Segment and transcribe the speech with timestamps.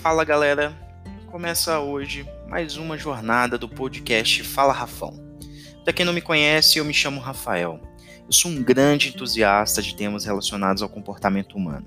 [0.00, 0.72] Fala galera,
[1.26, 5.12] começa hoje mais uma jornada do podcast Fala Rafão.
[5.82, 7.80] Para quem não me conhece, eu me chamo Rafael.
[8.24, 11.84] Eu sou um grande entusiasta de temas relacionados ao comportamento humano.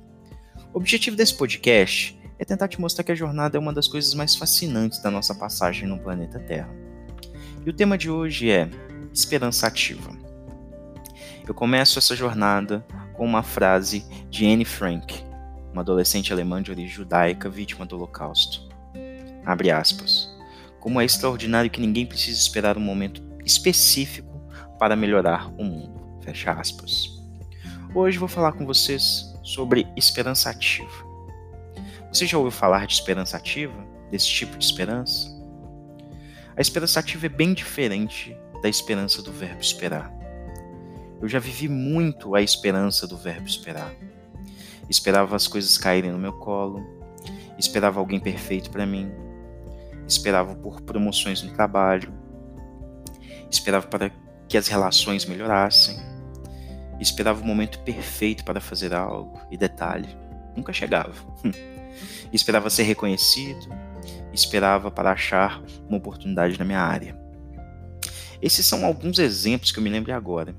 [0.74, 4.14] O objetivo desse podcast é tentar te mostrar que a jornada é uma das coisas
[4.14, 6.70] mais fascinantes da nossa passagem no planeta Terra.
[7.66, 8.70] E o tema de hoje é
[9.14, 10.12] esperança ativa.
[11.48, 15.31] Eu começo essa jornada com uma frase de Anne Frank,
[15.72, 18.70] uma adolescente alemã de origem judaica vítima do Holocausto.
[19.46, 20.30] Abre aspas.
[20.80, 24.42] Como é extraordinário que ninguém precisa esperar um momento específico
[24.78, 26.02] para melhorar o mundo.
[26.22, 27.10] Fecha aspas.
[27.94, 31.12] Hoje vou falar com vocês sobre esperança ativa.
[32.12, 33.90] Você já ouviu falar de esperança ativa?
[34.10, 35.30] Desse tipo de esperança?
[36.56, 40.12] A esperança ativa é bem diferente da esperança do verbo esperar.
[41.22, 43.94] Eu já vivi muito a esperança do verbo esperar
[44.92, 46.86] esperava as coisas caírem no meu colo,
[47.58, 49.10] esperava alguém perfeito para mim,
[50.06, 52.14] esperava por promoções no trabalho,
[53.50, 54.12] esperava para
[54.50, 55.98] que as relações melhorassem,
[57.00, 60.10] esperava o momento perfeito para fazer algo e detalhe,
[60.58, 61.14] nunca chegava.
[62.34, 63.70] esperava ser reconhecido,
[64.34, 67.18] esperava para achar uma oportunidade na minha área.
[68.42, 70.54] Esses são alguns exemplos que eu me lembro agora.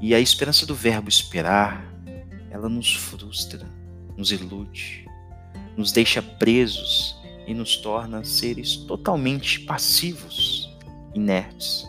[0.00, 1.93] E a esperança do verbo esperar
[2.54, 3.66] ela nos frustra,
[4.16, 5.04] nos ilude,
[5.76, 10.72] nos deixa presos e nos torna seres totalmente passivos,
[11.12, 11.84] inertes.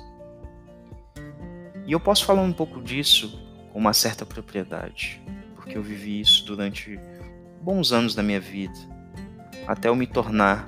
[1.85, 3.39] E eu posso falar um pouco disso
[3.71, 5.21] com uma certa propriedade,
[5.53, 6.99] porque eu vivi isso durante
[7.61, 8.79] bons anos da minha vida,
[9.67, 10.67] até eu me tornar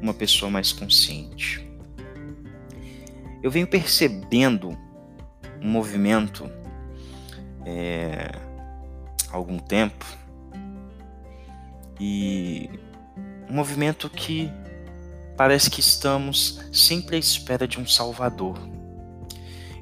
[0.00, 1.62] uma pessoa mais consciente.
[3.42, 4.70] Eu venho percebendo
[5.60, 6.50] um movimento
[7.66, 8.32] é,
[9.36, 10.04] algum tempo
[12.00, 12.70] e
[13.48, 14.50] um movimento que
[15.36, 18.58] parece que estamos sempre à espera de um salvador.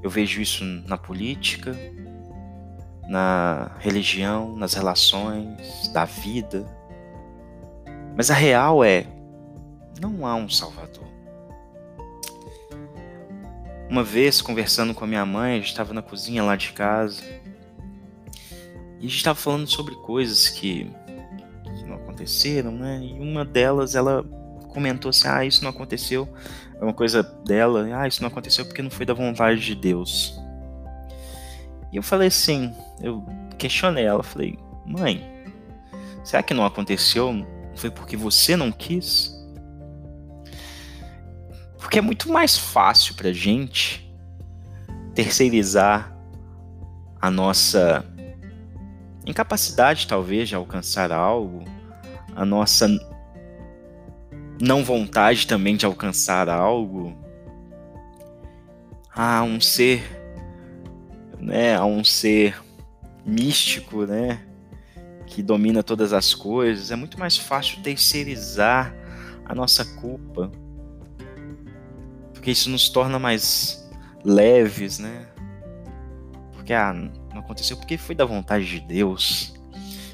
[0.03, 1.76] Eu vejo isso na política,
[3.09, 6.66] na religião, nas relações, da vida.
[8.16, 9.06] Mas a real é:
[10.00, 11.06] não há um salvador.
[13.88, 17.22] Uma vez, conversando com a minha mãe, a gente estava na cozinha lá de casa,
[19.02, 20.88] e a gente estava falando sobre coisas que,
[21.64, 23.00] que não aconteceram, né?
[23.02, 24.22] E uma delas, ela
[24.68, 26.28] comentou assim: ah, isso não aconteceu.
[26.80, 30.40] É uma coisa dela, ah, isso não aconteceu porque não foi da vontade de Deus.
[31.92, 33.26] E eu falei assim, eu
[33.58, 35.28] questionei ela, falei, mãe,
[36.22, 37.44] será que não aconteceu?
[37.74, 39.34] Foi porque você não quis?
[41.76, 44.08] Porque é muito mais fácil pra gente
[45.12, 46.16] terceirizar
[47.20, 48.12] a nossa
[49.27, 51.65] incapacidade talvez de alcançar algo,
[52.34, 52.88] a nossa
[54.60, 57.16] não vontade também de alcançar algo,
[59.15, 60.03] a um ser,
[61.38, 62.62] né, a um ser
[63.25, 64.41] místico, né,
[65.27, 68.94] que domina todas as coisas, é muito mais fácil terceirizar
[69.44, 70.50] a nossa culpa,
[72.32, 73.88] porque isso nos torna mais
[74.25, 75.27] leves, né?
[76.53, 76.94] Porque ah,
[77.32, 79.54] não aconteceu porque foi da vontade de Deus.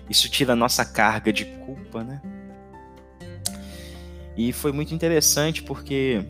[0.08, 2.20] Isso tira a nossa carga de culpa, né?
[4.36, 6.24] E foi muito interessante porque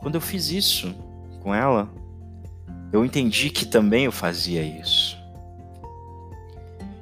[0.00, 0.94] quando eu fiz isso
[1.40, 1.90] com ela,
[2.92, 5.16] eu entendi que também eu fazia isso.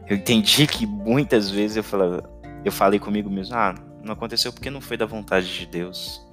[0.06, 2.20] Eu entendi que muitas vezes eu falei,
[2.64, 6.24] eu falei comigo mesmo, ah, não aconteceu porque não foi da vontade de Deus.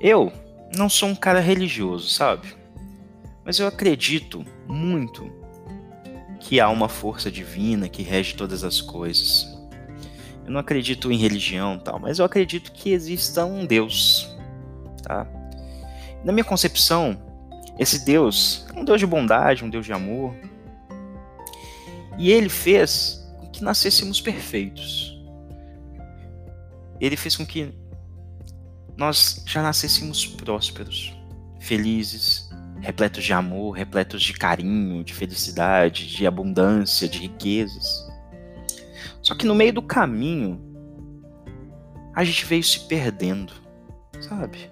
[0.00, 0.32] Eu
[0.76, 2.54] não sou um cara religioso, sabe?
[3.46, 5.32] Mas eu acredito muito
[6.40, 9.46] que há uma força divina que rege todas as coisas.
[10.44, 14.28] Eu não acredito em religião tal, mas eu acredito que exista um Deus,
[15.00, 15.28] tá?
[16.24, 17.22] Na minha concepção,
[17.78, 20.34] esse Deus é um Deus de bondade, um Deus de amor.
[22.18, 25.16] E ele fez com que nascêssemos perfeitos.
[27.00, 27.72] Ele fez com que
[28.96, 31.14] nós já nascêssemos prósperos,
[31.60, 32.45] felizes,
[32.86, 38.06] repletos de amor, repletos de carinho, de felicidade, de abundância, de riquezas.
[39.20, 40.62] Só que no meio do caminho,
[42.14, 43.52] a gente veio se perdendo,
[44.20, 44.70] sabe?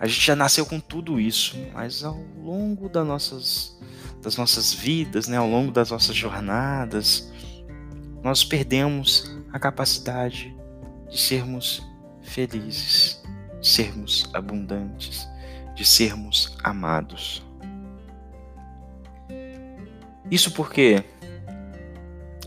[0.00, 3.78] A gente já nasceu com tudo isso, mas ao longo das nossas,
[4.22, 7.30] das nossas vidas, né, ao longo das nossas jornadas,
[8.22, 10.56] nós perdemos a capacidade
[11.10, 11.86] de sermos
[12.22, 13.22] felizes,
[13.60, 15.28] sermos abundantes,
[15.76, 17.46] de sermos amados.
[20.30, 21.04] Isso porque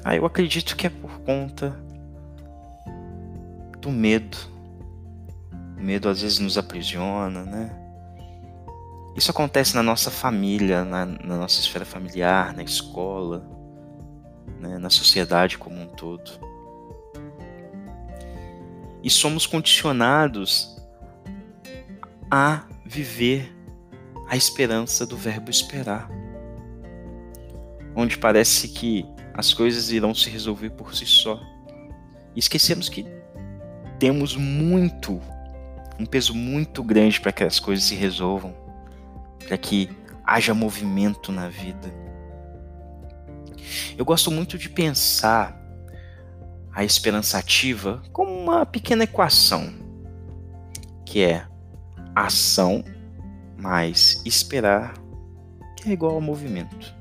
[0.03, 1.77] Ah, eu acredito que é por conta
[3.79, 4.37] do medo.
[5.77, 7.75] O medo às vezes nos aprisiona, né?
[9.15, 13.45] Isso acontece na nossa família, na, na nossa esfera familiar, na escola,
[14.59, 14.77] né?
[14.77, 16.31] na sociedade como um todo.
[19.03, 20.77] E somos condicionados
[22.31, 23.55] a viver
[24.27, 26.09] a esperança do verbo esperar,
[27.95, 31.39] onde parece que as coisas irão se resolver por si só.
[32.35, 33.05] E esquecemos que
[33.99, 35.21] temos muito,
[35.99, 38.55] um peso muito grande para que as coisas se resolvam,
[39.47, 39.87] para que
[40.25, 41.93] haja movimento na vida.
[43.95, 45.55] Eu gosto muito de pensar
[46.73, 49.71] a esperança ativa como uma pequena equação,
[51.05, 51.48] que é
[52.15, 52.83] ação
[53.57, 54.93] mais esperar,
[55.85, 56.93] é igual ao movimento.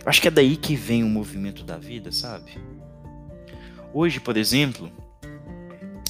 [0.00, 2.58] Eu acho que é daí que vem o movimento da vida, sabe?
[3.94, 4.90] Hoje, por exemplo,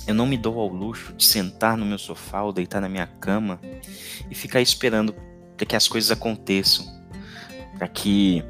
[0.06, 3.06] eu não me dou ao luxo de sentar no meu sofá ou deitar na minha
[3.06, 3.60] cama
[4.30, 5.14] e ficar esperando
[5.56, 6.86] para que as coisas aconteçam,
[7.76, 8.42] para que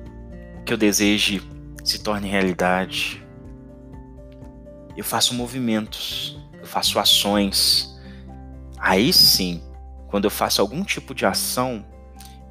[0.60, 1.42] o que eu deseje
[1.84, 3.22] se torne realidade.
[4.96, 7.91] Eu faço movimentos, eu faço ações.
[8.82, 9.62] Aí sim,
[10.08, 11.84] quando eu faço algum tipo de ação,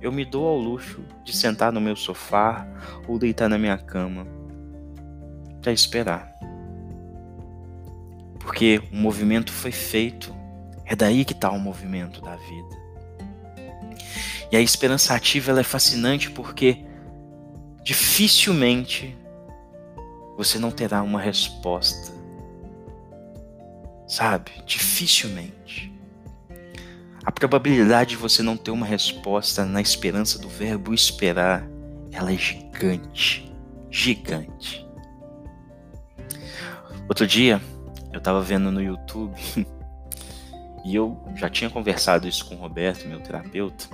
[0.02, 2.66] eu me dou ao luxo de sentar no meu sofá
[3.08, 4.26] ou deitar na minha cama
[5.62, 6.32] para esperar
[8.42, 10.36] porque o movimento foi feito.
[10.86, 12.82] É daí que está o movimento da vida.
[14.52, 16.84] E a esperança ativa é fascinante porque
[17.84, 19.16] dificilmente
[20.36, 22.12] você não terá uma resposta.
[24.08, 24.52] Sabe?
[24.66, 25.94] Dificilmente.
[27.24, 31.68] A probabilidade de você não ter uma resposta na esperança do verbo esperar,
[32.12, 33.54] ela é gigante.
[33.92, 34.88] Gigante.
[37.08, 37.62] Outro dia,
[38.12, 39.36] eu tava vendo no YouTube
[40.84, 43.86] e eu já tinha conversado isso com o Roberto, meu terapeuta,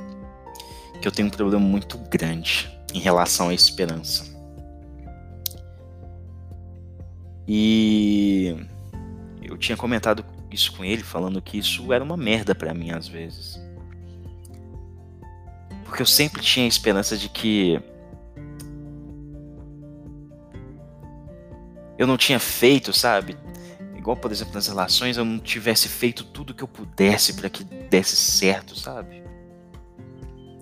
[1.01, 4.25] que eu tenho um problema muito grande em relação à esperança.
[7.45, 8.56] E
[9.41, 10.24] eu tinha comentado
[10.57, 13.59] isso com ele, falando que isso era uma merda para mim às vezes.
[15.86, 17.80] Porque eu sempre tinha a esperança de que
[21.98, 23.38] eu não tinha feito, sabe?
[24.07, 27.62] igual, por exemplo, nas relações, eu não tivesse feito tudo que eu pudesse para que
[27.65, 29.21] desse certo, sabe?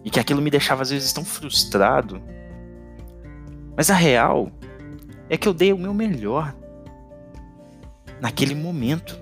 [0.04, 2.20] E que aquilo me deixava às vezes tão frustrado.
[3.78, 4.52] Mas a real
[5.30, 6.56] é que eu dei o meu melhor
[8.20, 9.16] naquele momento.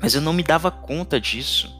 [0.00, 1.76] Mas eu não me dava conta disso.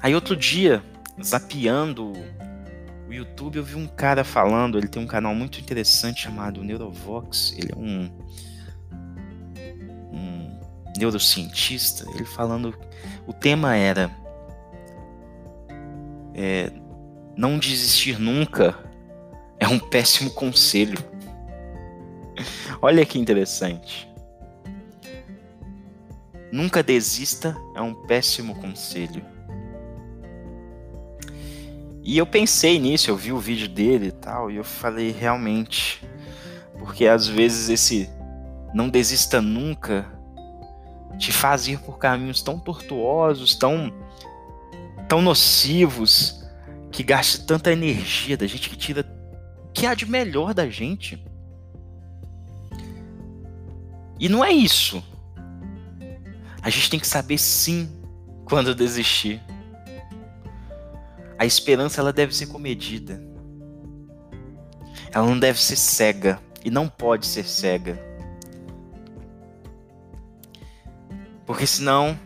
[0.00, 0.82] Aí outro dia,
[1.22, 2.12] zapeando
[3.08, 7.54] o YouTube, eu vi um cara falando, ele tem um canal muito interessante chamado Neurovox.
[7.56, 8.10] Ele é um
[10.96, 12.74] neurocientista, ele falando.
[13.26, 14.10] O tema era.
[16.34, 16.72] É,
[17.36, 18.74] não desistir nunca
[19.58, 20.98] é um péssimo conselho.
[22.80, 24.11] Olha que interessante.
[26.52, 29.24] Nunca desista é um péssimo conselho.
[32.04, 36.06] E eu pensei nisso, eu vi o vídeo dele e tal, e eu falei realmente.
[36.78, 38.10] Porque às vezes esse
[38.74, 40.06] não desista nunca
[41.18, 43.90] te faz ir por caminhos tão tortuosos, tão,
[45.08, 46.44] tão nocivos,
[46.90, 49.06] que gasta tanta energia da gente, que tira
[49.64, 51.24] o que há de melhor da gente.
[54.20, 55.02] E não é isso.
[56.62, 57.90] A gente tem que saber sim
[58.44, 59.42] quando desistir.
[61.36, 63.20] A esperança ela deve ser comedida.
[65.12, 67.98] Ela não deve ser cega e não pode ser cega.
[71.44, 72.18] Porque senão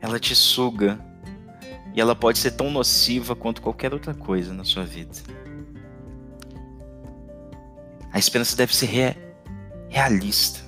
[0.00, 0.98] ela te suga
[1.94, 5.12] e ela pode ser tão nociva quanto qualquer outra coisa na sua vida.
[8.12, 9.16] A esperança deve ser re
[9.88, 10.67] realista.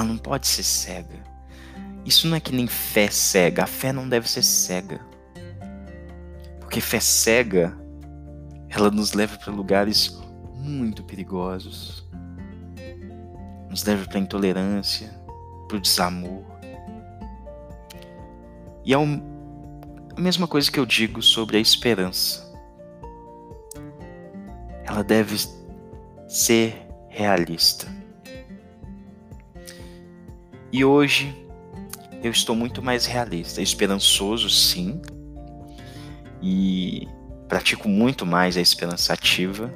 [0.00, 1.22] Ela não pode ser cega.
[2.06, 3.64] Isso não é que nem fé cega.
[3.64, 4.98] A fé não deve ser cega.
[6.58, 7.78] Porque fé cega,
[8.70, 10.18] ela nos leva para lugares
[10.54, 12.02] muito perigosos.
[13.68, 15.10] Nos leva para intolerância,
[15.68, 16.46] para o desamor.
[18.82, 19.20] E é um,
[20.16, 22.50] a mesma coisa que eu digo sobre a esperança.
[24.82, 25.36] Ela deve
[26.26, 28.00] ser realista.
[30.72, 31.34] E hoje
[32.22, 35.00] eu estou muito mais realista, esperançoso sim,
[36.40, 37.08] e
[37.48, 39.72] pratico muito mais a esperança ativa,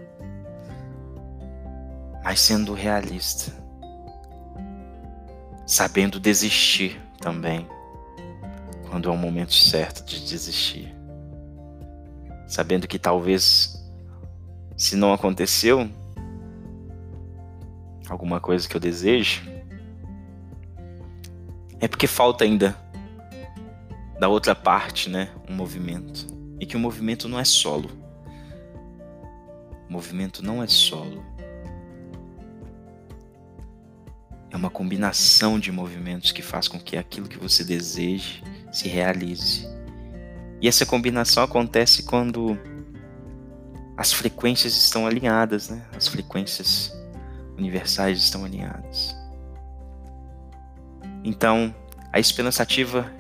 [2.22, 3.52] mas sendo realista,
[5.66, 7.66] sabendo desistir também
[8.88, 10.94] quando é o momento certo de desistir,
[12.46, 13.84] sabendo que talvez
[14.76, 15.90] se não aconteceu
[18.08, 19.42] alguma coisa que eu desejo,
[21.84, 22.74] é porque falta ainda
[24.18, 26.26] da outra parte, né, um movimento.
[26.58, 27.90] E que o movimento não é solo.
[29.86, 31.22] O movimento não é solo.
[34.50, 39.68] É uma combinação de movimentos que faz com que aquilo que você deseje se realize.
[40.62, 42.58] E essa combinação acontece quando
[43.94, 45.84] as frequências estão alinhadas, né?
[45.94, 46.90] As frequências
[47.58, 49.14] universais estão alinhadas.
[51.24, 51.74] Então,
[52.12, 53.10] a esperança ativa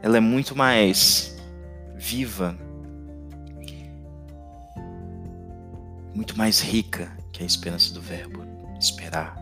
[0.00, 1.36] ela é muito mais
[1.96, 2.56] viva,
[6.14, 8.44] muito mais rica que a esperança do verbo
[8.78, 9.36] esperar.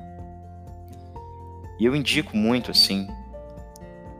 [1.79, 3.07] E eu indico muito assim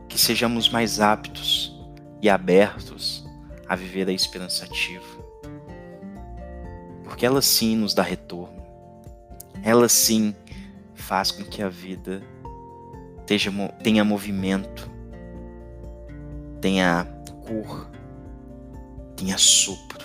[0.07, 1.75] que sejamos mais aptos
[2.21, 3.25] e abertos
[3.67, 5.25] a viver a esperança ativa.
[7.03, 8.63] Porque ela sim nos dá retorno.
[9.63, 10.35] Ela sim
[10.93, 12.21] faz com que a vida
[13.25, 14.95] tenha movimento
[16.65, 17.05] tenha
[17.45, 17.91] cor,
[19.15, 20.03] tenha sopro.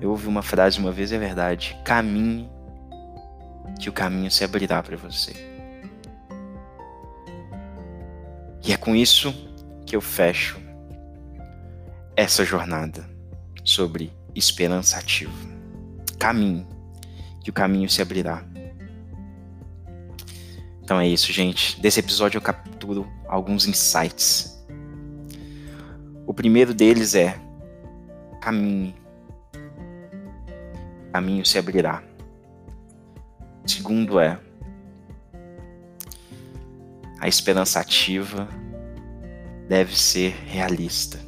[0.00, 1.76] Eu ouvi uma frase uma vez, é verdade.
[1.84, 2.48] Caminhe,
[3.80, 5.32] que o caminho se abrirá para você.
[8.64, 9.34] E é com isso
[9.84, 10.60] que eu fecho
[12.14, 13.04] essa jornada
[13.64, 15.32] sobre esperança ativa.
[16.20, 16.64] Caminhe,
[17.42, 18.44] que o caminho se abrirá.
[20.90, 21.80] Então é isso, gente.
[21.80, 24.60] Desse episódio eu capturo alguns insights.
[26.26, 27.40] O primeiro deles é:
[28.40, 28.96] caminhe.
[31.12, 32.02] Caminho se abrirá.
[33.64, 34.36] O segundo é:
[37.20, 38.48] a esperança ativa
[39.68, 41.20] deve ser realista.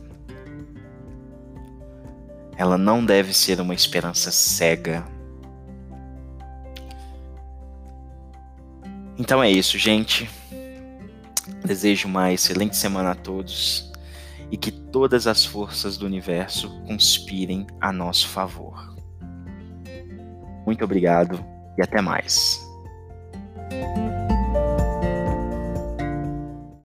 [2.57, 5.05] Ela não deve ser uma esperança cega
[9.23, 10.29] Então é isso, gente.
[11.65, 13.89] Desejo uma excelente semana a todos
[14.51, 18.97] e que todas as forças do universo conspirem a nosso favor.
[20.67, 21.39] Muito obrigado
[21.79, 22.61] e até mais.